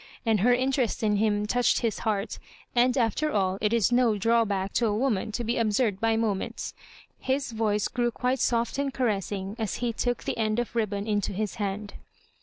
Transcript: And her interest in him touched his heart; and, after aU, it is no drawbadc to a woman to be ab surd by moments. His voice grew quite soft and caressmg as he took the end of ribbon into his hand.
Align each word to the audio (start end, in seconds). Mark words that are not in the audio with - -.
And 0.25 0.39
her 0.39 0.51
interest 0.51 1.03
in 1.03 1.17
him 1.17 1.45
touched 1.45 1.81
his 1.81 1.99
heart; 1.99 2.39
and, 2.75 2.97
after 2.97 3.31
aU, 3.31 3.59
it 3.61 3.71
is 3.71 3.91
no 3.91 4.15
drawbadc 4.17 4.73
to 4.73 4.87
a 4.87 4.97
woman 4.97 5.31
to 5.33 5.43
be 5.43 5.59
ab 5.59 5.71
surd 5.73 6.01
by 6.01 6.17
moments. 6.17 6.73
His 7.19 7.51
voice 7.51 7.87
grew 7.87 8.09
quite 8.09 8.39
soft 8.39 8.79
and 8.79 8.91
caressmg 8.91 9.57
as 9.59 9.75
he 9.75 9.93
took 9.93 10.23
the 10.23 10.39
end 10.39 10.57
of 10.57 10.75
ribbon 10.75 11.05
into 11.05 11.33
his 11.33 11.57
hand. 11.61 11.93